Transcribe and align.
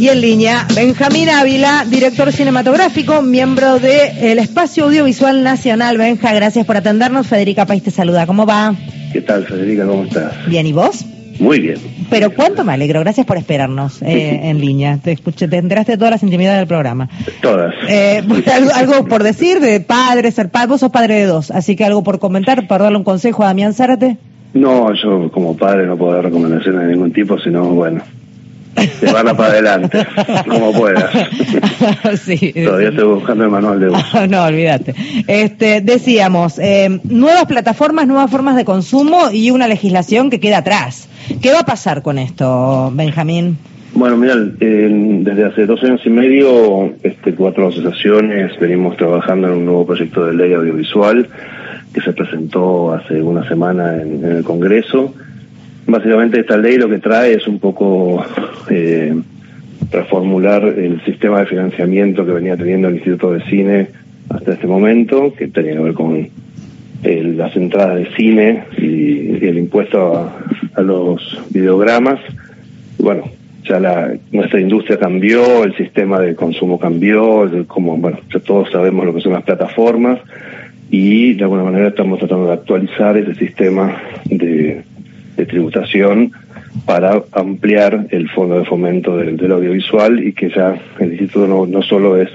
Y 0.00 0.08
en 0.08 0.22
línea, 0.22 0.66
Benjamín 0.74 1.28
Ávila, 1.28 1.84
director 1.86 2.32
cinematográfico, 2.32 3.20
miembro 3.20 3.78
del 3.78 4.38
Espacio 4.38 4.84
Audiovisual 4.84 5.42
Nacional. 5.42 5.98
Benja, 5.98 6.32
gracias 6.32 6.64
por 6.64 6.78
atendernos. 6.78 7.26
Federica 7.26 7.66
País 7.66 7.82
te 7.82 7.90
saluda. 7.90 8.26
¿Cómo 8.26 8.46
va? 8.46 8.74
¿Qué 9.12 9.20
tal, 9.20 9.44
Federica? 9.44 9.84
¿Cómo 9.84 10.04
estás? 10.04 10.46
Bien, 10.46 10.66
¿y 10.66 10.72
vos? 10.72 11.04
Muy 11.38 11.60
bien. 11.60 11.76
Pero 12.08 12.32
cuánto 12.34 12.64
me 12.64 12.72
alegro, 12.72 13.00
gracias 13.00 13.26
por 13.26 13.36
esperarnos 13.36 14.00
eh, 14.00 14.40
en 14.44 14.58
línea. 14.58 14.96
Te 14.96 15.12
escuché, 15.12 15.48
te 15.48 15.58
enteraste 15.58 15.92
de 15.92 15.98
todas 15.98 16.12
las 16.12 16.22
intimidades 16.22 16.60
del 16.60 16.66
programa. 16.66 17.10
Todas. 17.42 17.74
Eh, 17.86 18.22
¿algo, 18.54 18.70
algo, 18.72 19.04
por 19.06 19.22
decir 19.22 19.60
de 19.60 19.80
padre, 19.80 20.30
ser 20.30 20.48
padre, 20.48 20.68
vos 20.68 20.80
sos 20.80 20.90
padre 20.90 21.16
de 21.16 21.26
dos, 21.26 21.50
así 21.50 21.76
que 21.76 21.84
algo 21.84 22.02
por 22.02 22.18
comentar, 22.18 22.66
para 22.66 22.84
darle 22.84 22.96
un 22.96 23.04
consejo 23.04 23.42
a 23.42 23.48
Damián 23.48 23.74
Zárate. 23.74 24.16
No, 24.54 24.94
yo 24.94 25.30
como 25.30 25.58
padre 25.58 25.86
no 25.86 25.98
puedo 25.98 26.14
dar 26.14 26.24
recomendaciones 26.24 26.86
de 26.86 26.92
ningún 26.94 27.12
tipo, 27.12 27.38
sino, 27.38 27.66
bueno, 27.66 28.02
llevarla 29.00 29.36
para 29.36 29.50
adelante, 29.50 30.06
como 30.48 30.72
puedas. 30.72 31.10
sí, 32.24 32.52
Todavía 32.52 32.88
estoy 32.88 33.04
buscando 33.04 33.44
el 33.44 33.50
manual 33.50 33.80
de 33.80 33.88
uso. 33.90 34.26
no, 34.28 34.44
olvídate. 34.44 34.94
Este, 35.26 35.80
decíamos, 35.80 36.58
eh, 36.58 37.00
nuevas 37.04 37.46
plataformas, 37.46 38.06
nuevas 38.06 38.30
formas 38.30 38.56
de 38.56 38.64
consumo 38.64 39.30
y 39.32 39.50
una 39.50 39.68
legislación 39.68 40.30
que 40.30 40.40
queda 40.40 40.58
atrás. 40.58 41.08
¿Qué 41.40 41.52
va 41.52 41.60
a 41.60 41.66
pasar 41.66 42.02
con 42.02 42.18
esto, 42.18 42.90
Benjamín? 42.94 43.58
Bueno, 43.92 44.16
mira, 44.16 44.36
desde 44.36 45.44
hace 45.44 45.66
dos 45.66 45.82
años 45.82 46.00
y 46.04 46.10
medio, 46.10 46.92
este, 47.02 47.34
cuatro 47.34 47.68
asociaciones 47.68 48.58
venimos 48.60 48.96
trabajando 48.96 49.48
en 49.48 49.54
un 49.54 49.64
nuevo 49.66 49.86
proyecto 49.86 50.26
de 50.26 50.34
ley 50.34 50.52
audiovisual 50.52 51.28
que 51.92 52.00
se 52.00 52.12
presentó 52.12 52.92
hace 52.92 53.20
una 53.20 53.46
semana 53.48 54.00
en, 54.00 54.24
en 54.24 54.36
el 54.36 54.44
Congreso. 54.44 55.12
Básicamente 55.90 56.40
esta 56.40 56.56
ley 56.56 56.76
lo 56.76 56.88
que 56.88 56.98
trae 56.98 57.34
es 57.34 57.48
un 57.48 57.58
poco 57.58 58.24
eh, 58.70 59.12
reformular 59.90 60.62
el 60.64 61.02
sistema 61.04 61.40
de 61.40 61.46
financiamiento 61.46 62.24
que 62.24 62.32
venía 62.32 62.56
teniendo 62.56 62.86
el 62.88 62.94
Instituto 62.94 63.32
de 63.32 63.42
Cine 63.46 63.88
hasta 64.28 64.52
este 64.52 64.68
momento, 64.68 65.34
que 65.36 65.48
tenía 65.48 65.72
que 65.72 65.80
ver 65.80 65.94
con 65.94 66.30
el, 67.02 67.36
las 67.36 67.56
entradas 67.56 67.96
de 67.96 68.14
cine 68.14 68.64
y, 68.78 69.44
el 69.44 69.58
impuesto 69.58 70.30
a, 70.76 70.80
los 70.80 71.40
videogramas. 71.50 72.20
Bueno, 72.98 73.24
ya 73.64 73.80
la, 73.80 74.14
nuestra 74.30 74.60
industria 74.60 74.96
cambió, 74.96 75.64
el 75.64 75.76
sistema 75.76 76.20
de 76.20 76.36
consumo 76.36 76.78
cambió, 76.78 77.50
como 77.66 77.96
bueno, 77.96 78.20
ya 78.32 78.38
todos 78.38 78.70
sabemos 78.70 79.04
lo 79.04 79.12
que 79.12 79.20
son 79.22 79.32
las 79.32 79.42
plataformas 79.42 80.20
y 80.90 81.34
de 81.34 81.42
alguna 81.42 81.64
manera 81.64 81.88
estamos 81.88 82.20
tratando 82.20 82.46
de 82.46 82.52
actualizar 82.52 83.16
ese 83.16 83.34
sistema 83.34 83.96
de, 84.26 84.82
de 85.40 85.46
tributación 85.46 86.32
para 86.84 87.22
ampliar 87.32 88.06
el 88.10 88.28
fondo 88.30 88.58
de 88.58 88.64
fomento 88.64 89.16
del, 89.16 89.36
del, 89.36 89.52
audiovisual 89.52 90.24
y 90.24 90.32
que 90.32 90.50
ya 90.50 90.80
el 90.98 91.12
instituto 91.12 91.46
no, 91.46 91.66
no 91.66 91.82
solo 91.82 92.16
es 92.20 92.28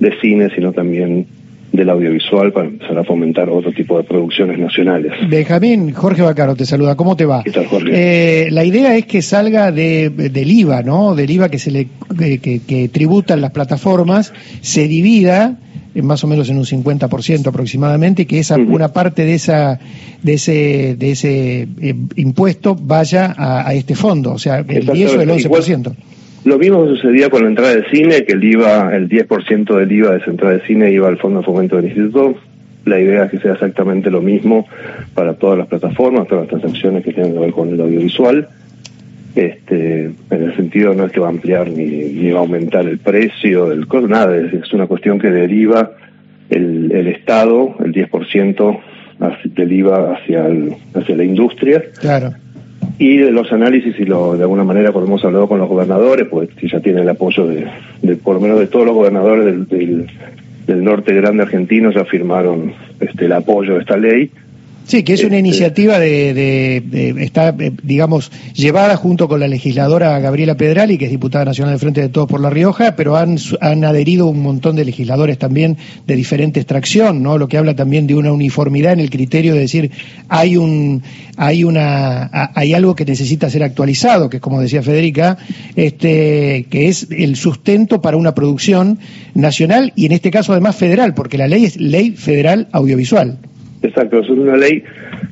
de 0.00 0.18
cine, 0.20 0.48
sino 0.54 0.72
también 0.72 1.26
del 1.72 1.90
audiovisual 1.90 2.52
para 2.52 2.68
empezar 2.68 2.98
a 2.98 3.04
fomentar 3.04 3.50
otro 3.50 3.72
tipo 3.72 3.98
de 3.98 4.04
producciones 4.04 4.58
nacionales. 4.58 5.12
Benjamín, 5.28 5.92
Jorge 5.92 6.22
Bacaro 6.22 6.56
te 6.56 6.64
saluda, 6.64 6.96
¿cómo 6.96 7.16
te 7.16 7.26
va? 7.26 7.42
¿Qué 7.42 7.50
tal, 7.50 7.66
Jorge? 7.66 7.90
Eh, 7.92 8.50
la 8.50 8.64
idea 8.64 8.96
es 8.96 9.04
que 9.06 9.20
salga 9.20 9.72
de, 9.72 10.08
del 10.08 10.50
IVA, 10.50 10.82
¿no? 10.82 11.14
Del 11.14 11.30
IVA 11.30 11.50
que 11.50 11.58
se 11.58 11.70
le 11.70 11.88
que, 12.18 12.60
que 12.66 12.88
tributan 12.88 13.40
las 13.40 13.50
plataformas, 13.50 14.32
se 14.62 14.88
divida 14.88 15.58
más 16.02 16.22
o 16.24 16.26
menos 16.26 16.48
en 16.48 16.58
un 16.58 16.64
50% 16.64 17.46
aproximadamente, 17.46 18.26
que 18.26 18.38
esa, 18.38 18.56
una 18.56 18.88
parte 18.88 19.24
de 19.24 19.34
esa 19.34 19.78
de 20.22 20.34
ese 20.34 20.96
de 20.98 21.10
ese 21.10 21.68
eh, 21.80 21.94
impuesto 22.16 22.74
vaya 22.74 23.34
a, 23.36 23.68
a, 23.68 23.74
este 23.74 23.94
fondo, 23.94 24.32
o 24.32 24.38
sea, 24.38 24.58
el 24.58 24.86
10 24.86 25.16
o 25.16 25.20
el 25.20 25.30
11%. 25.30 25.44
Igual, 25.44 25.96
lo 26.46 26.58
mismo 26.60 26.86
sucedía 26.86 27.28
con 27.28 27.42
la 27.42 27.48
entrada 27.48 27.74
de 27.74 27.90
cine, 27.90 28.24
que 28.24 28.34
el 28.34 28.44
IVA, 28.44 28.94
el 28.94 29.08
10% 29.08 29.78
del 29.78 29.90
IVA 29.90 30.12
de 30.12 30.18
esa 30.18 30.30
entrada 30.30 30.54
de 30.54 30.64
cine 30.64 30.92
iba 30.92 31.08
al 31.08 31.18
Fondo 31.18 31.40
de 31.40 31.44
Fomento 31.44 31.74
del 31.74 31.86
Instituto. 31.86 32.36
La 32.84 33.00
idea 33.00 33.24
es 33.24 33.32
que 33.32 33.40
sea 33.40 33.54
exactamente 33.54 34.12
lo 34.12 34.22
mismo 34.22 34.64
para 35.12 35.34
todas 35.34 35.58
las 35.58 35.66
plataformas, 35.66 36.28
todas 36.28 36.44
las 36.44 36.60
transacciones 36.60 37.04
que 37.04 37.12
tengan 37.12 37.32
que 37.32 37.40
ver 37.40 37.50
con 37.50 37.70
el 37.70 37.80
audiovisual. 37.80 38.48
Este, 39.36 40.04
en 40.30 40.42
el 40.42 40.56
sentido 40.56 40.94
no 40.94 41.04
es 41.04 41.12
que 41.12 41.20
va 41.20 41.26
a 41.26 41.30
ampliar 41.30 41.68
ni, 41.68 41.84
ni 41.84 42.30
va 42.30 42.38
a 42.38 42.42
aumentar 42.42 42.86
el 42.86 42.98
precio 42.98 43.68
del 43.68 43.86
costo, 43.86 44.08
nada, 44.08 44.34
es, 44.34 44.50
es, 44.54 44.72
una 44.72 44.86
cuestión 44.86 45.18
que 45.18 45.28
deriva 45.28 45.92
el, 46.48 46.90
el 46.90 47.06
Estado, 47.08 47.74
el 47.84 47.92
10% 47.92 48.80
del 49.44 49.72
IVA 49.72 50.14
hacia, 50.14 50.46
el, 50.46 50.74
hacia 50.94 51.16
la 51.16 51.24
industria. 51.24 51.84
Claro. 52.00 52.32
Y 52.98 53.18
de 53.18 53.30
los 53.30 53.52
análisis, 53.52 53.94
y 54.00 54.06
lo, 54.06 54.38
de 54.38 54.42
alguna 54.44 54.64
manera, 54.64 54.90
cuando 54.90 55.10
hemos 55.10 55.24
hablado 55.24 55.46
con 55.48 55.58
los 55.58 55.68
gobernadores, 55.68 56.26
pues 56.30 56.48
si 56.58 56.70
ya 56.70 56.80
tienen 56.80 57.02
el 57.02 57.08
apoyo 57.10 57.46
de, 57.46 57.66
de, 58.00 58.16
por 58.16 58.36
lo 58.36 58.40
menos 58.40 58.58
de 58.58 58.68
todos 58.68 58.86
los 58.86 58.94
gobernadores 58.94 59.44
del, 59.44 59.66
del, 59.68 60.06
del 60.66 60.82
norte 60.82 61.14
grande 61.14 61.42
argentino, 61.42 61.90
ya 61.90 62.06
firmaron 62.06 62.72
este, 63.00 63.26
el 63.26 63.32
apoyo 63.32 63.74
de 63.74 63.80
esta 63.80 63.98
ley. 63.98 64.30
Sí, 64.86 65.02
que 65.02 65.14
es 65.14 65.24
una 65.24 65.36
este... 65.36 65.48
iniciativa 65.48 65.98
de, 65.98 66.32
de, 66.32 66.80
de, 66.80 67.24
está, 67.24 67.52
digamos, 67.52 68.30
llevada 68.54 68.96
junto 68.96 69.26
con 69.26 69.40
la 69.40 69.48
legisladora 69.48 70.16
Gabriela 70.20 70.56
Pedrali, 70.56 70.96
que 70.96 71.06
es 71.06 71.10
diputada 71.10 71.44
nacional 71.44 71.72
del 71.72 71.80
Frente 71.80 72.02
de 72.02 72.08
Todos 72.08 72.28
por 72.28 72.40
La 72.40 72.50
Rioja, 72.50 72.94
pero 72.94 73.16
han, 73.16 73.36
han 73.60 73.84
adherido 73.84 74.28
un 74.28 74.40
montón 74.42 74.76
de 74.76 74.84
legisladores 74.84 75.38
también 75.38 75.76
de 76.06 76.14
diferente 76.14 76.60
extracción, 76.60 77.20
¿no? 77.20 77.36
Lo 77.36 77.48
que 77.48 77.58
habla 77.58 77.74
también 77.74 78.06
de 78.06 78.14
una 78.14 78.30
uniformidad 78.32 78.92
en 78.92 79.00
el 79.00 79.10
criterio 79.10 79.54
de 79.54 79.60
decir, 79.60 79.90
hay 80.28 80.56
un, 80.56 81.02
hay 81.36 81.64
una, 81.64 82.30
hay 82.54 82.72
algo 82.72 82.94
que 82.94 83.04
necesita 83.04 83.50
ser 83.50 83.64
actualizado, 83.64 84.30
que 84.30 84.36
es 84.36 84.40
como 84.40 84.60
decía 84.60 84.84
Federica, 84.84 85.36
este, 85.74 86.66
que 86.70 86.86
es 86.86 87.08
el 87.10 87.34
sustento 87.34 88.00
para 88.00 88.16
una 88.16 88.36
producción 88.36 89.00
nacional 89.34 89.92
y 89.96 90.06
en 90.06 90.12
este 90.12 90.30
caso 90.30 90.52
además 90.52 90.76
federal, 90.76 91.12
porque 91.14 91.38
la 91.38 91.48
ley 91.48 91.64
es 91.64 91.76
ley 91.76 92.12
federal 92.12 92.68
audiovisual. 92.70 93.38
Exacto, 93.86 94.18
es 94.18 94.28
una 94.28 94.56
ley 94.56 94.82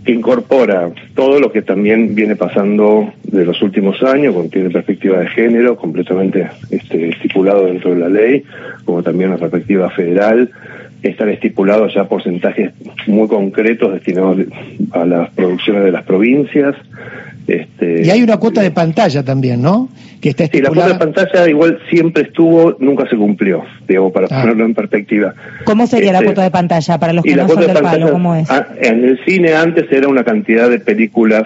que 0.05 0.13
incorpora 0.13 0.91
todo 1.15 1.41
lo 1.41 1.51
que 1.51 1.63
también 1.63 2.15
viene 2.15 2.37
pasando 2.37 3.13
de 3.25 3.45
los 3.45 3.61
últimos 3.63 4.01
años, 4.03 4.35
contiene 4.35 4.71
perspectiva 4.71 5.19
de 5.19 5.29
género 5.29 5.77
completamente 5.77 6.49
este, 6.71 7.09
estipulado 7.09 7.67
dentro 7.67 7.95
de 7.95 8.01
la 8.01 8.09
ley, 8.09 8.45
como 8.85 9.03
también 9.03 9.31
la 9.31 9.39
perspectiva 9.39 9.91
federal. 9.91 10.51
Están 11.03 11.31
estipulados 11.31 11.93
ya 11.93 12.09
porcentajes 12.09 12.73
muy 13.07 13.29
concretos 13.29 13.93
destinados 13.93 14.39
a 14.93 15.05
las 15.05 15.31
producciones 15.31 15.85
de 15.85 15.93
las 15.93 16.05
provincias. 16.05 16.77
Este, 17.47 18.03
y 18.07 18.11
hay 18.11 18.23
una 18.23 18.39
cuota 18.39 18.63
de 18.63 18.71
pantalla 18.71 19.23
también, 19.23 19.61
¿no? 19.61 19.91
Que 20.21 20.31
está 20.31 20.45
estipulada... 20.45 20.75
Sí, 20.75 20.93
la 20.93 20.99
cuota 20.99 21.07
de 21.07 21.13
pantalla 21.13 21.49
igual 21.49 21.79
siempre 21.91 22.23
estuvo, 22.23 22.77
nunca 22.79 23.09
se 23.09 23.17
cumplió, 23.17 23.63
digamos, 23.87 24.13
para 24.13 24.27
ah. 24.31 24.41
ponerlo 24.41 24.65
en 24.65 24.75
perspectiva. 24.75 25.35
¿Cómo 25.65 25.87
sería 25.87 26.13
este, 26.13 26.21
la 26.21 26.25
cuota 26.25 26.43
de 26.43 26.51
pantalla 26.51 26.99
para 26.99 27.13
los 27.13 27.25
que 27.25 27.37
no 27.37 27.47
son 27.47 27.61
del 27.61 27.67
pantalla, 27.67 27.91
palo? 27.91 28.13
¿Cómo 28.13 28.35
es? 28.35 28.51
Ah, 28.51 28.69
en 28.81 29.05
el 29.05 29.21
cine 29.27 29.55
antes 29.55 29.91
era 29.91 30.09
una 30.09 30.25
cantidad 30.25 30.71
de 30.71 30.79
películas 30.79 31.45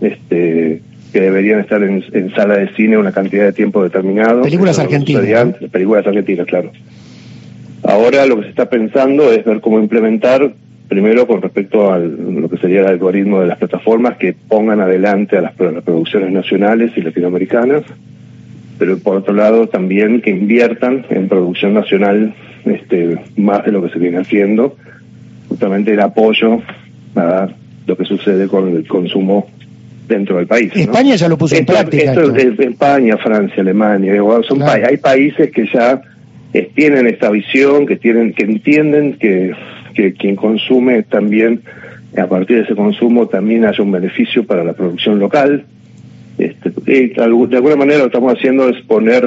este, 0.00 0.82
que 1.12 1.20
deberían 1.20 1.60
estar 1.60 1.82
en, 1.82 2.04
en, 2.12 2.34
sala 2.34 2.58
de 2.58 2.74
cine 2.74 2.98
una 2.98 3.12
cantidad 3.12 3.44
de 3.44 3.52
tiempo 3.52 3.82
determinado. 3.82 4.42
Películas 4.42 4.78
argentinas. 4.78 5.54
Películas 5.70 6.06
argentinas, 6.06 6.46
claro. 6.46 6.72
Ahora 7.84 8.26
lo 8.26 8.36
que 8.36 8.42
se 8.44 8.48
está 8.48 8.68
pensando 8.68 9.30
es 9.32 9.44
ver 9.44 9.60
cómo 9.60 9.78
implementar 9.78 10.52
primero 10.88 11.26
con 11.26 11.42
respecto 11.42 11.92
a 11.92 11.98
lo 11.98 12.48
que 12.48 12.58
sería 12.58 12.80
el 12.80 12.86
algoritmo 12.86 13.40
de 13.40 13.46
las 13.46 13.58
plataformas 13.58 14.16
que 14.16 14.34
pongan 14.34 14.80
adelante 14.80 15.36
a 15.36 15.42
las, 15.42 15.60
a 15.60 15.64
las, 15.64 15.84
producciones 15.84 16.30
nacionales 16.30 16.92
y 16.96 17.02
latinoamericanas, 17.02 17.82
pero 18.78 18.98
por 18.98 19.16
otro 19.16 19.34
lado 19.34 19.68
también 19.68 20.20
que 20.20 20.30
inviertan 20.30 21.06
en 21.10 21.28
producción 21.28 21.74
nacional 21.74 22.34
este, 22.64 23.18
más 23.36 23.64
de 23.64 23.72
lo 23.72 23.82
que 23.82 23.90
se 23.90 23.98
viene 23.98 24.18
haciendo, 24.18 24.76
justamente 25.48 25.92
el 25.92 26.00
apoyo 26.00 26.60
a 27.16 27.48
lo 27.86 27.96
que 27.96 28.04
sucede 28.04 28.48
con 28.48 28.68
el 28.68 28.86
consumo 28.86 29.48
dentro 30.08 30.36
del 30.36 30.46
país. 30.46 30.70
España 30.74 31.10
¿no? 31.10 31.16
ya 31.16 31.28
lo 31.28 31.38
puso 31.38 31.56
esto, 31.56 31.72
en 31.72 31.78
práctica. 31.78 32.12
Esto, 32.12 32.36
esto. 32.36 32.62
Es 32.62 32.68
España, 32.68 33.16
Francia, 33.16 33.60
Alemania, 33.60 34.16
son 34.46 34.58
claro. 34.58 34.82
pa 34.82 34.88
hay 34.88 34.96
países 34.98 35.50
que 35.50 35.66
ya 35.72 36.00
eh, 36.52 36.70
tienen 36.74 37.06
esta 37.06 37.30
visión, 37.30 37.86
que 37.86 37.96
tienen, 37.96 38.32
que 38.32 38.44
entienden 38.44 39.18
que 39.18 39.52
que 39.96 40.12
quien 40.12 40.36
consume 40.36 41.02
también, 41.02 41.62
a 42.16 42.26
partir 42.26 42.58
de 42.58 42.62
ese 42.64 42.76
consumo, 42.76 43.26
también 43.26 43.64
haya 43.64 43.82
un 43.82 43.90
beneficio 43.90 44.44
para 44.46 44.62
la 44.62 44.74
producción 44.74 45.18
local. 45.18 45.64
Este, 46.38 46.70
de 46.70 47.14
alguna 47.16 47.76
manera 47.76 47.98
lo 47.98 48.04
que 48.04 48.08
estamos 48.08 48.34
haciendo 48.34 48.68
es 48.68 48.80
poner 48.84 49.26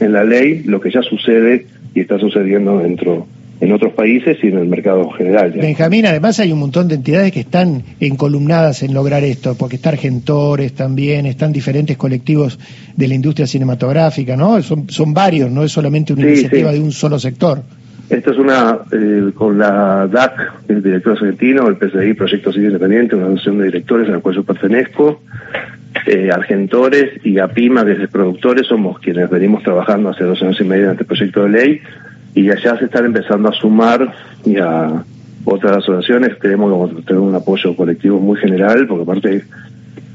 en 0.00 0.12
la 0.12 0.24
ley 0.24 0.62
lo 0.64 0.80
que 0.80 0.90
ya 0.90 1.02
sucede 1.02 1.66
y 1.94 2.00
está 2.00 2.18
sucediendo 2.18 2.78
dentro 2.78 3.26
en 3.60 3.72
otros 3.72 3.92
países 3.94 4.36
y 4.42 4.48
en 4.48 4.58
el 4.58 4.68
mercado 4.68 5.08
general. 5.10 5.54
¿ya? 5.54 5.62
Benjamín, 5.62 6.06
además 6.06 6.38
hay 6.40 6.52
un 6.52 6.58
montón 6.58 6.88
de 6.88 6.96
entidades 6.96 7.32
que 7.32 7.40
están 7.40 7.82
encolumnadas 8.00 8.82
en 8.82 8.92
lograr 8.92 9.24
esto, 9.24 9.54
porque 9.54 9.76
está 9.76 9.90
Argentores 9.90 10.72
también, 10.74 11.24
están 11.26 11.52
diferentes 11.52 11.96
colectivos 11.96 12.58
de 12.94 13.08
la 13.08 13.14
industria 13.14 13.46
cinematográfica, 13.46 14.36
¿no? 14.36 14.60
Son, 14.62 14.90
son 14.90 15.14
varios, 15.14 15.50
no 15.50 15.62
es 15.62 15.72
solamente 15.72 16.12
una 16.12 16.22
sí, 16.22 16.28
iniciativa 16.28 16.70
sí. 16.70 16.78
de 16.78 16.84
un 16.84 16.92
solo 16.92 17.18
sector. 17.18 17.62
Esto 18.08 18.30
es 18.30 18.38
una, 18.38 18.78
eh, 18.92 19.32
con 19.34 19.58
la 19.58 20.06
DAC, 20.06 20.52
el 20.68 20.82
director 20.82 21.14
argentino, 21.14 21.66
el 21.66 21.76
PSI, 21.76 22.14
Proyecto 22.14 22.52
Civil 22.52 22.68
Independiente, 22.68 23.16
una 23.16 23.26
asociación 23.26 23.58
de 23.58 23.64
directores 23.64 24.08
a 24.08 24.12
la 24.12 24.20
cual 24.20 24.36
yo 24.36 24.44
pertenezco, 24.44 25.22
eh, 26.06 26.30
Argentores 26.30 27.24
y 27.24 27.38
APIMA, 27.38 27.82
desde 27.82 28.06
productores, 28.06 28.68
somos 28.68 29.00
quienes 29.00 29.28
venimos 29.28 29.64
trabajando 29.64 30.10
hace 30.10 30.22
dos 30.22 30.40
años 30.42 30.60
y 30.60 30.64
medio 30.64 30.84
en 30.84 30.92
este 30.92 31.04
proyecto 31.04 31.42
de 31.42 31.48
ley, 31.48 31.80
y 32.34 32.48
allá 32.50 32.78
se 32.78 32.84
están 32.84 33.06
empezando 33.06 33.48
a 33.48 33.52
sumar 33.52 34.14
y 34.44 34.56
a 34.58 35.02
otras 35.44 35.78
asociaciones, 35.78 36.36
creemos 36.38 36.90
que 36.90 37.02
tener 37.02 37.20
un 37.20 37.34
apoyo 37.34 37.74
colectivo 37.74 38.20
muy 38.20 38.38
general, 38.38 38.86
porque 38.86 39.02
aparte 39.02 39.44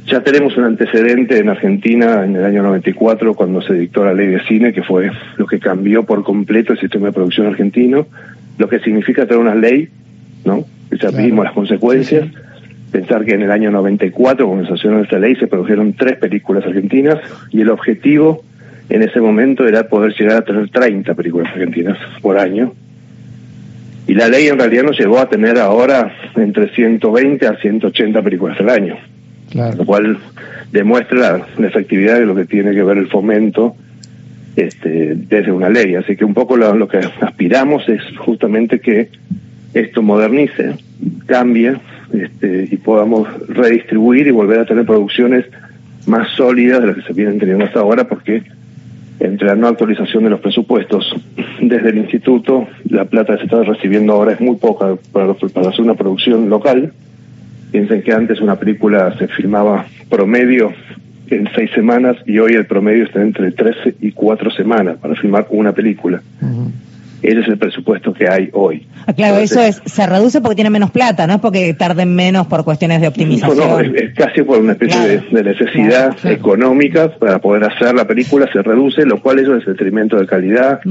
ya 0.05 0.21
tenemos 0.21 0.57
un 0.57 0.63
antecedente 0.63 1.37
en 1.37 1.49
Argentina 1.49 2.25
en 2.25 2.35
el 2.35 2.43
año 2.43 2.63
94 2.63 3.33
cuando 3.35 3.61
se 3.61 3.73
dictó 3.73 4.03
la 4.03 4.13
ley 4.13 4.27
de 4.27 4.43
cine, 4.45 4.73
que 4.73 4.83
fue 4.83 5.11
lo 5.37 5.45
que 5.45 5.59
cambió 5.59 6.03
por 6.03 6.23
completo 6.23 6.73
el 6.73 6.79
sistema 6.79 7.07
de 7.07 7.13
producción 7.13 7.47
argentino, 7.47 8.07
lo 8.57 8.67
que 8.67 8.79
significa 8.79 9.25
tener 9.25 9.39
una 9.39 9.55
ley, 9.55 9.89
¿no? 10.43 10.65
Ya 10.91 11.11
vimos 11.11 11.45
las 11.45 11.53
consecuencias. 11.53 12.27
Pensar 12.91 13.23
que 13.23 13.35
en 13.35 13.43
el 13.43 13.51
año 13.51 13.71
94, 13.71 14.47
con 14.47 14.63
la 14.63 14.67
sanción 14.67 14.97
de 14.97 15.03
esta 15.03 15.19
ley, 15.19 15.35
se 15.35 15.47
produjeron 15.47 15.93
tres 15.93 16.17
películas 16.17 16.65
argentinas 16.65 17.19
y 17.51 17.61
el 17.61 17.69
objetivo 17.69 18.43
en 18.89 19.03
ese 19.03 19.21
momento 19.21 19.65
era 19.65 19.87
poder 19.87 20.13
llegar 20.13 20.37
a 20.37 20.41
tener 20.41 20.69
30 20.69 21.13
películas 21.13 21.49
argentinas 21.53 21.97
por 22.21 22.37
año. 22.37 22.73
Y 24.07 24.15
la 24.15 24.27
ley 24.27 24.47
en 24.47 24.57
realidad 24.57 24.83
nos 24.83 24.99
llevó 24.99 25.19
a 25.19 25.29
tener 25.29 25.57
ahora 25.57 26.11
entre 26.35 26.73
120 26.73 27.47
a 27.47 27.55
180 27.55 28.21
películas 28.21 28.59
al 28.59 28.69
año 28.69 29.10
lo 29.53 29.85
cual 29.85 30.17
demuestra 30.71 31.45
la, 31.57 31.67
efectividad 31.67 32.19
de 32.19 32.25
lo 32.25 32.35
que 32.35 32.45
tiene 32.45 32.71
que 32.71 32.83
ver 32.83 32.97
el 32.97 33.07
fomento 33.07 33.75
este, 34.55 35.15
desde 35.15 35.51
una 35.51 35.69
ley. 35.69 35.95
Así 35.95 36.15
que 36.15 36.25
un 36.25 36.33
poco 36.33 36.57
lo, 36.57 36.87
que 36.87 36.97
aspiramos 36.97 37.87
es 37.89 38.01
justamente 38.17 38.79
que 38.79 39.09
esto 39.73 40.01
modernice, 40.01 40.75
cambie 41.25 41.75
este, 42.13 42.67
y 42.69 42.77
podamos 42.77 43.27
redistribuir 43.47 44.27
y 44.27 44.31
volver 44.31 44.59
a 44.59 44.65
tener 44.65 44.85
producciones 44.85 45.45
más 46.07 46.29
sólidas 46.35 46.81
de 46.81 46.87
las 46.87 46.95
que 46.97 47.03
se 47.03 47.13
vienen 47.13 47.39
teniendo 47.39 47.65
hasta 47.65 47.79
ahora, 47.79 48.07
porque 48.07 48.43
entre 49.19 49.47
la 49.47 49.55
no 49.55 49.67
actualización 49.67 50.23
de 50.23 50.31
los 50.31 50.39
presupuestos 50.39 51.13
desde 51.61 51.89
el 51.89 51.99
instituto, 51.99 52.67
la 52.89 53.05
plata 53.05 53.33
que 53.33 53.39
se 53.39 53.45
está 53.45 53.63
recibiendo 53.63 54.13
ahora 54.13 54.33
es 54.33 54.41
muy 54.41 54.55
poca 54.55 54.95
para, 55.11 55.33
para 55.33 55.69
hacer 55.69 55.81
una 55.81 55.93
producción 55.93 56.49
local 56.49 56.91
Piensen 57.71 58.01
que 58.01 58.11
antes 58.11 58.41
una 58.41 58.57
película 58.57 59.15
se 59.17 59.27
filmaba 59.27 59.85
promedio 60.09 60.73
en 61.29 61.49
seis 61.55 61.71
semanas 61.73 62.17
y 62.25 62.37
hoy 62.39 62.53
el 62.53 62.65
promedio 62.65 63.05
está 63.05 63.21
entre 63.21 63.51
13 63.51 63.95
y 64.01 64.11
cuatro 64.11 64.51
semanas 64.51 64.97
para 65.01 65.15
filmar 65.15 65.47
una 65.49 65.71
película. 65.71 66.21
Ese 67.21 67.39
es 67.39 67.47
el 67.47 67.57
presupuesto 67.57 68.13
que 68.13 68.27
hay 68.27 68.49
hoy. 68.51 68.87
Ah, 69.05 69.13
claro, 69.13 69.37
eso 69.37 69.61
es, 69.61 69.81
se 69.85 70.07
reduce 70.07 70.41
porque 70.41 70.55
tiene 70.55 70.71
menos 70.71 70.89
plata, 70.91 71.27
no 71.27 71.35
es 71.35 71.39
porque 71.39 71.73
tarden 71.75 72.15
menos 72.15 72.47
por 72.47 72.63
cuestiones 72.63 72.99
de 72.99 73.07
optimización. 73.07 73.57
No, 73.57 73.79
es, 73.79 74.13
casi 74.15 74.41
por 74.41 74.59
una 74.59 74.73
especie 74.73 75.21
de, 75.31 75.43
necesidad 75.43 76.15
económica 76.25 77.09
para 77.09 77.39
poder 77.39 77.63
hacer 77.65 77.93
la 77.93 78.05
película, 78.05 78.49
se 78.51 78.61
reduce, 78.61 79.05
lo 79.05 79.21
cual 79.21 79.39
eso 79.39 79.55
es 79.55 79.65
detrimento 79.65 80.17
de 80.17 80.25
calidad, 80.25 80.81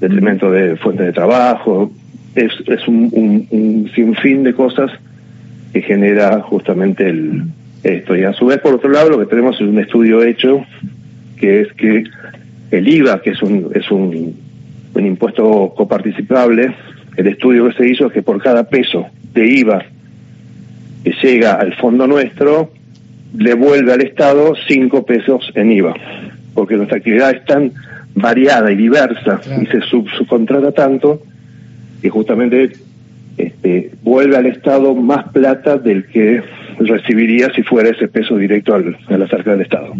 detrimento 0.00 0.50
de 0.50 0.76
fuente 0.76 1.04
de 1.04 1.12
trabajo, 1.12 1.90
es, 2.34 2.52
es 2.66 2.86
un, 2.86 3.08
un, 3.12 3.48
un 3.50 3.90
sinfín 3.94 4.42
de 4.42 4.52
cosas 4.52 4.90
que 5.74 5.82
genera 5.82 6.40
justamente 6.40 7.08
el, 7.08 7.42
esto. 7.82 8.16
Y 8.16 8.22
a 8.22 8.32
su 8.32 8.46
vez, 8.46 8.60
por 8.60 8.74
otro 8.74 8.90
lado, 8.90 9.10
lo 9.10 9.18
que 9.18 9.26
tenemos 9.26 9.56
es 9.56 9.62
un 9.62 9.80
estudio 9.80 10.22
hecho, 10.22 10.64
que 11.36 11.62
es 11.62 11.72
que 11.72 12.04
el 12.70 12.88
IVA, 12.88 13.20
que 13.20 13.30
es 13.30 13.42
un, 13.42 13.72
es 13.74 13.90
un, 13.90 14.36
un 14.94 15.06
impuesto 15.06 15.74
coparticipable, 15.76 16.72
el 17.16 17.26
estudio 17.26 17.68
que 17.68 17.74
se 17.74 17.88
hizo 17.88 18.06
es 18.06 18.12
que 18.12 18.22
por 18.22 18.40
cada 18.40 18.68
peso 18.68 19.06
de 19.32 19.46
IVA 19.46 19.84
que 21.02 21.12
llega 21.22 21.54
al 21.54 21.74
fondo 21.74 22.06
nuestro, 22.06 22.70
le 23.36 23.54
vuelve 23.54 23.92
al 23.92 24.00
Estado 24.00 24.54
cinco 24.68 25.04
pesos 25.04 25.50
en 25.56 25.72
IVA, 25.72 25.94
porque 26.54 26.76
nuestra 26.76 26.98
actividad 26.98 27.32
es 27.32 27.44
tan 27.44 27.72
variada 28.14 28.70
y 28.70 28.76
diversa 28.76 29.40
y 29.60 29.66
se 29.66 29.80
subcontrata 29.80 30.70
tanto 30.70 31.20
que 32.00 32.08
justamente 32.10 32.70
este, 33.64 33.90
vuelve 34.02 34.36
al 34.36 34.46
Estado 34.46 34.94
más 34.94 35.28
plata 35.32 35.78
del 35.78 36.06
que 36.06 36.42
recibiría 36.78 37.48
si 37.54 37.62
fuera 37.62 37.90
ese 37.90 38.08
peso 38.08 38.36
directo 38.36 38.74
al, 38.74 38.96
a 39.08 39.16
la 39.16 39.28
cerca 39.28 39.52
del 39.52 39.62
Estado. 39.62 39.94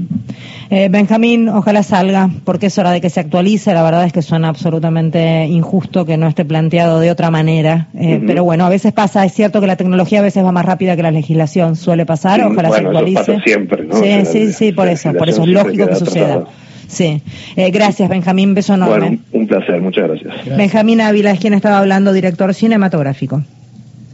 Eh, 0.70 0.88
Benjamín, 0.90 1.48
ojalá 1.48 1.82
salga, 1.82 2.28
porque 2.44 2.66
es 2.66 2.78
hora 2.78 2.90
de 2.90 3.00
que 3.00 3.10
se 3.10 3.20
actualice. 3.20 3.72
La 3.72 3.82
verdad 3.82 4.04
es 4.04 4.12
que 4.12 4.22
suena 4.22 4.48
absolutamente 4.48 5.46
injusto 5.46 6.04
que 6.04 6.16
no 6.16 6.26
esté 6.26 6.44
planteado 6.44 7.00
de 7.00 7.10
otra 7.10 7.30
manera. 7.30 7.88
Eh, 7.94 8.20
pero 8.26 8.44
bueno, 8.44 8.66
a 8.66 8.68
veces 8.68 8.92
pasa, 8.92 9.24
es 9.24 9.32
cierto 9.32 9.60
que 9.60 9.66
la 9.66 9.76
tecnología 9.76 10.18
a 10.18 10.22
veces 10.22 10.44
va 10.44 10.52
más 10.52 10.66
rápida 10.66 10.96
que 10.96 11.02
la 11.02 11.10
legislación, 11.10 11.76
suele 11.76 12.04
pasar. 12.04 12.42
ojalá 12.42 12.70
se 12.70 12.84
actualice. 12.84 13.40
siempre, 13.44 13.84
¿no? 13.84 13.94
Sí, 13.94 14.26
sí, 14.26 14.52
sí, 14.52 14.72
por 14.72 14.88
eso, 14.88 15.12
por 15.14 15.28
eso 15.28 15.42
es 15.42 15.48
lógico 15.48 15.86
que 15.86 15.96
suceda. 15.96 16.44
Sí, 16.86 17.22
eh, 17.56 17.70
gracias 17.70 18.08
Benjamín, 18.08 18.54
beso 18.54 18.74
enorme. 18.74 18.98
Bueno, 18.98 19.18
un 19.32 19.46
placer, 19.46 19.80
muchas 19.80 20.08
gracias. 20.08 20.56
Benjamín 20.56 21.00
Ávila 21.00 21.30
es 21.30 21.40
quien 21.40 21.54
estaba 21.54 21.78
hablando, 21.78 22.12
director 22.12 22.52
cinematográfico. 22.54 23.42